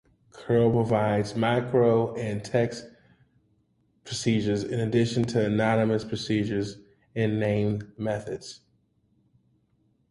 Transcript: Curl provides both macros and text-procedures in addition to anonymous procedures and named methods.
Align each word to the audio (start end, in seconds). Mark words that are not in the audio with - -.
Curl 0.31 0.71
provides 0.71 1.33
both 1.33 1.41
macros 1.43 2.17
and 2.17 2.43
text-procedures 2.43 4.63
in 4.63 4.79
addition 4.79 5.21
to 5.25 5.45
anonymous 5.45 6.03
procedures 6.03 6.79
and 7.15 7.39
named 7.39 7.91
methods. 7.99 8.61